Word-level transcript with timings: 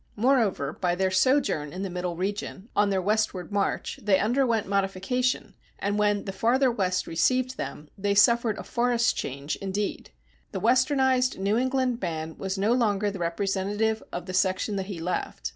Moreover, 0.15 0.73
by 0.73 0.95
their 0.95 1.11
sojourn 1.11 1.71
in 1.71 1.83
the 1.83 1.89
Middle 1.91 2.15
Region, 2.15 2.69
on 2.75 2.89
their 2.89 2.99
westward 3.03 3.51
march, 3.51 3.99
they 4.01 4.17
underwent 4.17 4.65
modification, 4.67 5.53
and 5.77 5.99
when 5.99 6.25
the 6.25 6.31
farther 6.31 6.71
West 6.71 7.05
received 7.05 7.55
them, 7.55 7.87
they 7.95 8.15
suffered 8.15 8.57
a 8.57 8.63
forest 8.63 9.15
change, 9.15 9.57
indeed. 9.57 10.09
The 10.53 10.59
Westernized 10.59 11.37
New 11.37 11.55
England 11.55 12.01
man 12.01 12.35
was 12.39 12.57
no 12.57 12.73
longer 12.73 13.11
the 13.11 13.19
representative 13.19 14.01
of 14.11 14.25
the 14.25 14.33
section 14.33 14.75
that 14.77 14.87
he 14.87 14.99
left. 14.99 15.49